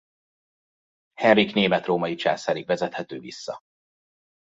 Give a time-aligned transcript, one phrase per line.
[1.13, 3.59] Henrik német-római császárig vezethető vissza.